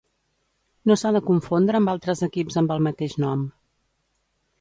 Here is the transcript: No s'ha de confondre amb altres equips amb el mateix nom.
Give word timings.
No 0.91 0.95
s'ha 1.01 1.11
de 1.17 1.19
confondre 1.27 1.79
amb 1.79 1.91
altres 1.93 2.23
equips 2.29 2.57
amb 2.63 2.73
el 2.77 2.81
mateix 2.87 3.15
nom. 3.25 3.45